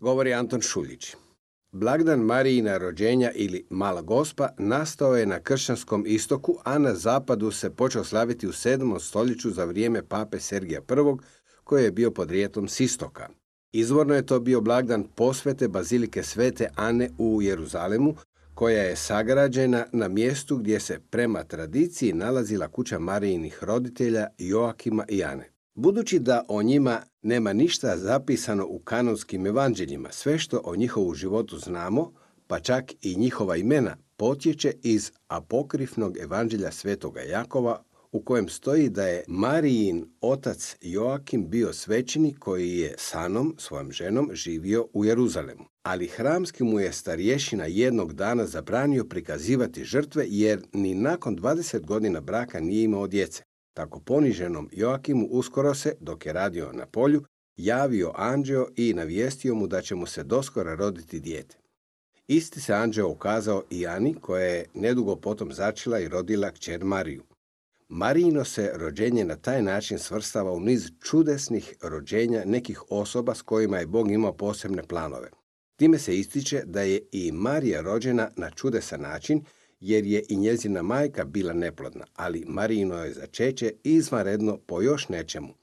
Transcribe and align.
Govori 0.00 0.34
Anton 0.34 0.60
Šuljić. 0.60 1.16
Blagdan 1.72 2.20
Marijina 2.20 2.78
rođenja 2.78 3.30
ili 3.34 3.66
Mala 3.70 4.02
Gospa 4.02 4.48
nastao 4.58 5.16
je 5.16 5.26
na 5.26 5.40
kršćanskom 5.40 6.04
istoku, 6.06 6.58
a 6.64 6.78
na 6.78 6.94
zapadu 6.94 7.50
se 7.50 7.70
počeo 7.70 8.04
slaviti 8.04 8.46
u 8.46 8.52
7. 8.52 9.00
stoljeću 9.00 9.50
za 9.50 9.64
vrijeme 9.64 10.02
pape 10.02 10.40
Sergija 10.40 10.80
I, 10.80 11.22
koji 11.64 11.84
je 11.84 11.92
bio 11.92 12.10
podrijetlom 12.10 12.68
s 12.68 12.80
istoka. 12.80 13.28
Izvorno 13.72 14.14
je 14.14 14.26
to 14.26 14.40
bio 14.40 14.60
blagdan 14.60 15.04
posvete 15.14 15.68
bazilike 15.68 16.22
Svete 16.22 16.68
Ane 16.76 17.10
u 17.18 17.42
Jeruzalemu, 17.42 18.14
koja 18.54 18.82
je 18.82 18.96
sagrađena 18.96 19.86
na 19.92 20.08
mjestu 20.08 20.56
gdje 20.56 20.80
se 20.80 21.00
prema 21.10 21.44
tradiciji 21.44 22.12
nalazila 22.12 22.68
kuća 22.68 22.98
Marijinih 22.98 23.64
roditelja 23.64 24.26
Joakima 24.38 25.04
i 25.08 25.24
Ane. 25.24 25.57
Budući 25.78 26.18
da 26.18 26.44
o 26.48 26.62
njima 26.62 27.02
nema 27.22 27.52
ništa 27.52 27.96
zapisano 27.96 28.66
u 28.66 28.78
kanonskim 28.78 29.46
evanđeljima, 29.46 30.12
sve 30.12 30.38
što 30.38 30.60
o 30.64 30.76
njihovu 30.76 31.14
životu 31.14 31.58
znamo, 31.58 32.12
pa 32.46 32.60
čak 32.60 32.92
i 33.02 33.16
njihova 33.16 33.56
imena, 33.56 33.96
potječe 34.16 34.72
iz 34.82 35.12
apokrifnog 35.28 36.18
evanđelja 36.18 36.72
svetoga 36.72 37.20
Jakova 37.20 37.82
u 38.12 38.22
kojem 38.22 38.48
stoji 38.48 38.88
da 38.88 39.06
je 39.06 39.24
Marijin 39.28 40.06
otac 40.20 40.76
Joakim 40.80 41.48
bio 41.48 41.72
svećenik 41.72 42.38
koji 42.38 42.78
je 42.78 42.94
sanom, 42.98 43.54
svojom 43.58 43.92
ženom, 43.92 44.30
živio 44.32 44.86
u 44.92 45.04
Jeruzalemu. 45.04 45.64
Ali 45.82 46.06
hramski 46.06 46.64
mu 46.64 46.80
je 46.80 46.92
starješina 46.92 47.64
jednog 47.64 48.12
dana 48.12 48.46
zabranio 48.46 49.04
prikazivati 49.04 49.84
žrtve 49.84 50.24
jer 50.28 50.62
ni 50.72 50.94
nakon 50.94 51.36
20 51.36 51.80
godina 51.80 52.20
braka 52.20 52.60
nije 52.60 52.84
imao 52.84 53.06
djece. 53.06 53.47
Tako 53.78 54.00
poniženom 54.00 54.68
Joakimu 54.72 55.26
uskoro 55.30 55.74
se, 55.74 55.92
dok 56.00 56.26
je 56.26 56.32
radio 56.32 56.72
na 56.72 56.86
polju, 56.86 57.24
javio 57.56 58.12
anđeo 58.16 58.66
i 58.76 58.94
navijestio 58.94 59.54
mu 59.54 59.66
da 59.66 59.82
će 59.82 59.94
mu 59.94 60.06
se 60.06 60.24
doskora 60.24 60.74
roditi 60.74 61.20
dijete. 61.20 61.56
Isti 62.28 62.60
se 62.60 62.74
anđeo 62.74 63.08
ukazao 63.08 63.62
i 63.70 63.86
Ani, 63.86 64.14
koja 64.14 64.44
je 64.44 64.64
nedugo 64.74 65.16
potom 65.16 65.52
začela 65.52 66.00
i 66.00 66.08
rodila 66.08 66.50
kćer 66.50 66.84
Mariju. 66.84 67.22
Marijino 67.88 68.44
se 68.44 68.72
rođenje 68.74 69.24
na 69.24 69.36
taj 69.36 69.62
način 69.62 69.98
svrstava 69.98 70.52
u 70.52 70.60
niz 70.60 70.90
čudesnih 71.00 71.74
rođenja 71.82 72.42
nekih 72.44 72.82
osoba 72.90 73.34
s 73.34 73.42
kojima 73.42 73.78
je 73.78 73.86
Bog 73.86 74.10
imao 74.10 74.32
posebne 74.32 74.82
planove. 74.82 75.30
Time 75.76 75.98
se 75.98 76.18
ističe 76.18 76.62
da 76.64 76.82
je 76.82 77.00
i 77.12 77.32
Marija 77.32 77.80
rođena 77.80 78.30
na 78.36 78.50
čudesan 78.50 79.00
način 79.00 79.44
jer 79.80 80.04
je 80.06 80.24
i 80.28 80.36
njezina 80.36 80.82
majka 80.82 81.24
bila 81.24 81.52
neplodna, 81.52 82.04
ali 82.14 82.44
Marijino 82.46 83.04
je 83.04 83.12
začeće 83.12 83.72
izvanredno 83.84 84.58
po 84.66 84.82
još 84.82 85.08
nečemu. 85.08 85.54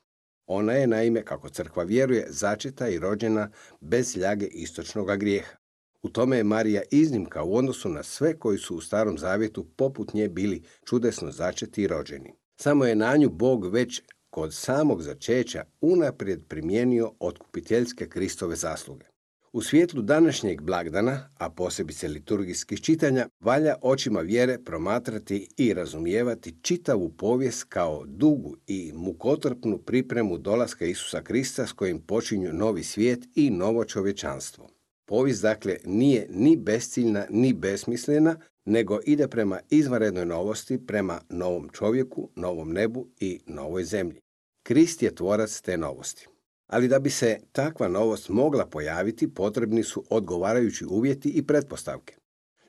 Ona 0.47 0.73
je 0.73 0.87
naime, 0.87 1.25
kako 1.25 1.49
crkva 1.49 1.83
vjeruje, 1.83 2.27
začeta 2.29 2.89
i 2.89 2.99
rođena 2.99 3.51
bez 3.81 4.17
ljage 4.17 4.45
istočnog 4.45 5.17
grijeha. 5.17 5.57
U 6.03 6.09
tome 6.09 6.37
je 6.37 6.43
Marija 6.43 6.81
iznimka 6.91 7.43
u 7.43 7.55
odnosu 7.55 7.89
na 7.89 8.03
sve 8.03 8.39
koji 8.39 8.57
su 8.57 8.75
u 8.75 8.81
starom 8.81 9.17
zavjetu 9.17 9.65
poput 9.75 10.13
nje 10.13 10.29
bili 10.29 10.63
čudesno 10.85 11.31
začeti 11.31 11.81
i 11.81 11.87
rođeni. 11.87 12.33
Samo 12.61 12.85
je 12.85 12.95
na 12.95 13.17
nju 13.17 13.29
Bog 13.29 13.73
već 13.73 14.01
kod 14.29 14.53
samog 14.53 15.01
začeća 15.01 15.65
unaprijed 15.81 16.47
primijenio 16.47 17.11
otkupiteljske 17.19 18.09
Kristove 18.09 18.55
zasluge. 18.55 19.05
U 19.55 19.61
svijetlu 19.61 20.01
današnjeg 20.01 20.61
blagdana, 20.61 21.29
a 21.37 21.49
posebice 21.49 22.07
liturgijskih 22.07 22.81
čitanja, 22.81 23.27
valja 23.39 23.75
očima 23.81 24.19
vjere 24.19 24.57
promatrati 24.63 25.47
i 25.57 25.73
razumijevati 25.73 26.55
čitavu 26.61 27.09
povijest 27.09 27.63
kao 27.63 28.03
dugu 28.05 28.57
i 28.67 28.91
mukotrpnu 28.95 29.77
pripremu 29.77 30.37
dolaska 30.37 30.85
Isusa 30.85 31.21
Krista 31.21 31.67
s 31.67 31.71
kojim 31.71 32.01
počinju 32.01 32.53
novi 32.53 32.83
svijet 32.83 33.19
i 33.35 33.49
novo 33.49 33.85
čovječanstvo. 33.85 34.69
Povijest 35.05 35.41
dakle 35.41 35.77
nije 35.85 36.27
ni 36.29 36.57
besciljna 36.57 37.25
ni 37.29 37.53
besmislena, 37.53 38.39
nego 38.65 38.99
ide 39.05 39.27
prema 39.27 39.59
izvanrednoj 39.69 40.25
novosti, 40.25 40.85
prema 40.85 41.21
novom 41.29 41.69
čovjeku, 41.69 42.29
novom 42.35 42.73
nebu 42.73 43.07
i 43.19 43.39
novoj 43.47 43.83
zemlji. 43.83 44.21
Krist 44.63 45.03
je 45.03 45.15
tvorac 45.15 45.61
te 45.61 45.77
novosti. 45.77 46.27
Ali 46.67 46.87
da 46.87 46.99
bi 46.99 47.09
se 47.09 47.39
takva 47.51 47.87
novost 47.87 48.29
mogla 48.29 48.65
pojaviti, 48.65 49.33
potrebni 49.33 49.83
su 49.83 50.03
odgovarajući 50.09 50.85
uvjeti 50.85 51.29
i 51.29 51.47
pretpostavke. 51.47 52.15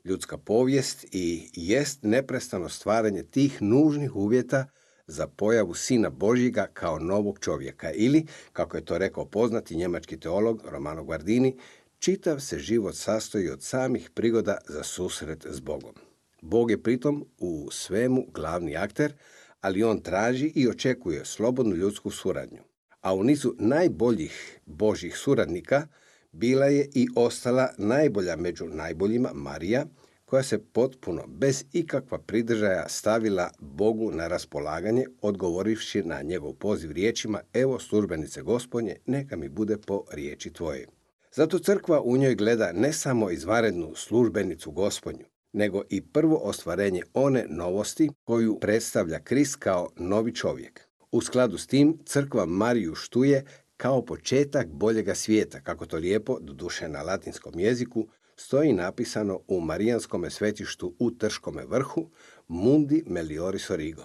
Ljudska 0.04 0.38
povijest 0.38 1.06
i 1.12 1.48
jest 1.52 1.98
neprestano 2.02 2.68
stvaranje 2.68 3.22
tih 3.22 3.62
nužnih 3.62 4.16
uvjeta 4.16 4.66
za 5.06 5.26
pojavu 5.26 5.74
Sina 5.74 6.10
Božjega 6.10 6.66
kao 6.72 6.98
novog 6.98 7.38
čovjeka 7.38 7.90
ili, 7.92 8.26
kako 8.52 8.76
je 8.76 8.84
to 8.84 8.98
rekao 8.98 9.24
poznati 9.24 9.76
njemački 9.76 10.20
teolog 10.20 10.62
Romano 10.64 11.04
Guardini, 11.04 11.56
čitav 11.98 12.40
se 12.40 12.58
život 12.58 12.94
sastoji 12.94 13.50
od 13.50 13.62
samih 13.62 14.10
prigoda 14.10 14.58
za 14.68 14.82
susret 14.82 15.46
s 15.50 15.60
Bogom. 15.60 15.94
Bog 16.42 16.70
je 16.70 16.82
pritom 16.82 17.26
u 17.38 17.68
svemu 17.70 18.26
glavni 18.34 18.76
akter, 18.76 19.12
ali 19.60 19.82
on 19.82 20.00
traži 20.00 20.52
i 20.54 20.68
očekuje 20.68 21.24
slobodnu 21.24 21.76
ljudsku 21.76 22.10
suradnju 22.10 22.62
a 23.06 23.14
u 23.14 23.22
nizu 23.22 23.54
najboljih 23.58 24.60
Božih 24.66 25.16
suradnika 25.16 25.86
bila 26.32 26.66
je 26.66 26.88
i 26.94 27.08
ostala 27.16 27.68
najbolja 27.78 28.36
među 28.36 28.64
najboljima 28.66 29.30
Marija, 29.34 29.86
koja 30.24 30.42
se 30.42 30.58
potpuno, 30.58 31.24
bez 31.26 31.64
ikakva 31.72 32.18
pridržaja 32.18 32.88
stavila 32.88 33.50
Bogu 33.60 34.10
na 34.12 34.28
raspolaganje, 34.28 35.04
odgovorivši 35.22 36.02
na 36.02 36.22
njegov 36.22 36.52
poziv 36.52 36.92
riječima 36.92 37.40
Evo 37.52 37.78
službenice 37.78 38.42
gospodnje, 38.42 38.96
neka 39.06 39.36
mi 39.36 39.48
bude 39.48 39.76
po 39.86 40.04
riječi 40.12 40.52
tvoje. 40.52 40.86
Zato 41.32 41.58
crkva 41.58 42.00
u 42.00 42.16
njoj 42.16 42.34
gleda 42.34 42.72
ne 42.72 42.92
samo 42.92 43.30
izvarednu 43.30 43.94
službenicu 43.94 44.70
gospodnju, 44.70 45.24
nego 45.52 45.82
i 45.90 46.00
prvo 46.00 46.36
ostvarenje 46.36 47.02
one 47.14 47.46
novosti 47.48 48.10
koju 48.24 48.58
predstavlja 48.60 49.18
Krist 49.18 49.56
kao 49.56 49.88
novi 49.96 50.34
čovjek. 50.34 50.86
U 51.12 51.20
skladu 51.20 51.58
s 51.58 51.66
tim, 51.66 51.98
crkva 52.04 52.46
Mariju 52.46 52.94
štuje 52.94 53.44
kao 53.76 54.04
početak 54.04 54.66
boljega 54.66 55.14
svijeta, 55.14 55.60
kako 55.60 55.86
to 55.86 55.96
lijepo, 55.96 56.38
doduše 56.40 56.88
na 56.88 57.02
latinskom 57.02 57.58
jeziku, 57.58 58.08
stoji 58.36 58.72
napisano 58.72 59.40
u 59.48 59.60
Marijanskom 59.60 60.30
svetištu 60.30 60.94
u 60.98 61.10
Trškome 61.10 61.64
vrhu 61.66 62.10
Mundi 62.48 63.02
Melioris 63.06 63.70
Origo. 63.70 64.02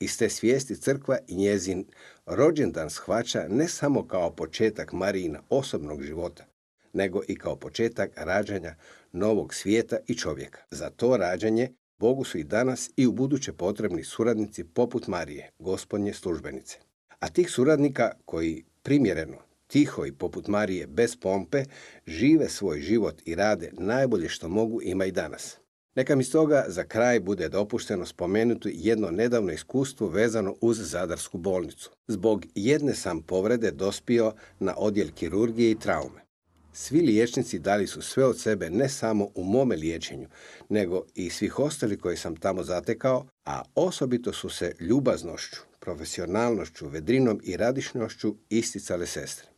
Iz 0.00 0.18
te 0.18 0.28
svijesti 0.28 0.76
crkva 0.76 1.18
i 1.28 1.36
njezin 1.36 1.86
rođendan 2.26 2.90
shvaća 2.90 3.46
ne 3.48 3.68
samo 3.68 4.08
kao 4.08 4.30
početak 4.30 4.92
Marijina 4.92 5.42
osobnog 5.48 6.02
života, 6.02 6.44
nego 6.92 7.22
i 7.28 7.36
kao 7.36 7.56
početak 7.56 8.10
rađanja 8.16 8.74
novog 9.12 9.54
svijeta 9.54 9.96
i 10.06 10.14
čovjeka. 10.14 10.60
Za 10.70 10.90
to 10.90 11.16
rađanje 11.16 11.72
Bogu 11.98 12.24
su 12.24 12.38
i 12.38 12.44
danas 12.44 12.90
i 12.96 13.06
u 13.06 13.12
buduće 13.12 13.52
potrebni 13.52 14.04
suradnici 14.04 14.64
poput 14.64 15.06
Marije, 15.06 15.50
gospodnje 15.58 16.12
službenice. 16.12 16.78
A 17.20 17.28
tih 17.28 17.50
suradnika 17.50 18.10
koji 18.24 18.64
primjereno, 18.82 19.36
tiho 19.66 20.06
i 20.06 20.12
poput 20.12 20.48
Marije, 20.48 20.86
bez 20.86 21.16
pompe, 21.16 21.64
žive 22.06 22.48
svoj 22.48 22.80
život 22.80 23.22
i 23.24 23.34
rade 23.34 23.70
najbolje 23.72 24.28
što 24.28 24.48
mogu 24.48 24.82
ima 24.82 25.04
i 25.04 25.12
danas. 25.12 25.56
Neka 25.94 26.16
mi 26.16 26.24
stoga 26.24 26.64
za 26.68 26.84
kraj 26.84 27.20
bude 27.20 27.48
dopušteno 27.48 28.06
spomenuti 28.06 28.72
jedno 28.74 29.10
nedavno 29.10 29.52
iskustvo 29.52 30.08
vezano 30.08 30.54
uz 30.60 30.78
Zadarsku 30.90 31.38
bolnicu. 31.38 31.90
Zbog 32.06 32.46
jedne 32.54 32.94
sam 32.94 33.22
povrede 33.22 33.70
dospio 33.70 34.32
na 34.58 34.74
odjel 34.76 35.08
kirurgije 35.14 35.70
i 35.70 35.78
traume. 35.78 36.25
Svi 36.78 37.00
liječnici 37.00 37.58
dali 37.58 37.86
su 37.86 38.02
sve 38.02 38.24
od 38.24 38.40
sebe 38.40 38.70
ne 38.70 38.88
samo 38.88 39.28
u 39.34 39.44
mome 39.44 39.76
liječenju, 39.76 40.28
nego 40.68 41.04
i 41.14 41.30
svih 41.30 41.58
ostali 41.58 41.98
koji 41.98 42.16
sam 42.16 42.36
tamo 42.36 42.62
zatekao, 42.62 43.26
a 43.44 43.62
osobito 43.74 44.32
su 44.32 44.48
se 44.48 44.74
ljubaznošću, 44.80 45.60
profesionalnošću, 45.80 46.88
vedrinom 46.88 47.40
i 47.44 47.56
radišnošću 47.56 48.34
isticale 48.48 49.06
sestre. 49.06 49.48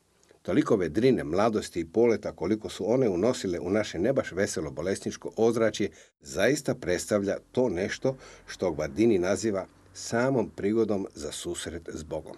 Toliko 0.43 0.77
vedrine, 0.77 1.25
mladosti 1.25 1.81
i 1.81 1.85
poleta 1.85 2.33
koliko 2.33 2.69
su 2.69 2.93
one 2.93 3.09
unosile 3.09 3.61
u 3.61 3.71
naše 3.71 3.99
ne 3.99 4.13
baš 4.13 4.33
veselo 4.33 4.71
bolesničko 4.71 5.33
ozračje, 5.37 5.91
zaista 6.21 6.75
predstavlja 6.75 7.37
to 7.53 7.69
nešto 7.69 8.17
što 8.47 8.73
Gvardini 8.73 9.19
naziva 9.19 9.67
samom 9.93 10.51
prigodom 10.57 11.07
za 11.15 11.33
susret 11.33 11.89
s 11.93 12.03
Bogom. 12.03 12.37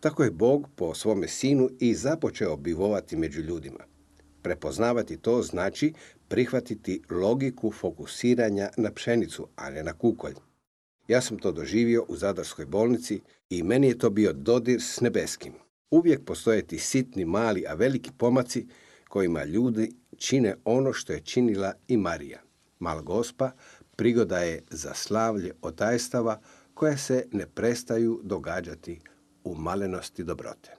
Tako 0.00 0.24
je 0.24 0.30
Bog 0.30 0.68
po 0.76 0.94
svome 0.94 1.28
sinu 1.28 1.70
i 1.80 1.94
započeo 1.94 2.56
bivovati 2.56 3.16
među 3.16 3.40
ljudima 3.40 3.97
Prepoznavati 4.48 5.16
to 5.16 5.42
znači 5.42 5.92
prihvatiti 6.28 7.02
logiku 7.10 7.72
fokusiranja 7.72 8.70
na 8.76 8.92
pšenicu, 8.92 9.46
a 9.56 9.70
ne 9.70 9.82
na 9.82 9.92
kukolj. 9.92 10.34
Ja 11.08 11.20
sam 11.20 11.38
to 11.38 11.52
doživio 11.52 12.04
u 12.08 12.16
Zadarskoj 12.16 12.66
bolnici 12.66 13.20
i 13.50 13.62
meni 13.62 13.88
je 13.88 13.98
to 13.98 14.10
bio 14.10 14.32
dodir 14.32 14.82
s 14.82 15.00
nebeskim. 15.00 15.52
Uvijek 15.90 16.24
postoje 16.24 16.66
ti 16.66 16.78
sitni, 16.78 17.24
mali, 17.24 17.64
a 17.68 17.74
veliki 17.74 18.10
pomaci 18.18 18.66
kojima 19.08 19.44
ljudi 19.44 19.90
čine 20.16 20.56
ono 20.64 20.92
što 20.92 21.12
je 21.12 21.20
činila 21.20 21.72
i 21.88 21.96
Marija. 21.96 22.40
Mal 22.78 23.02
gospa 23.02 23.50
prigoda 23.96 24.38
je 24.38 24.62
za 24.70 24.94
slavlje 24.94 25.52
otajstava 25.62 26.40
koje 26.74 26.98
se 26.98 27.26
ne 27.32 27.46
prestaju 27.46 28.20
događati 28.24 29.00
u 29.44 29.54
malenosti 29.54 30.24
dobrote. 30.24 30.77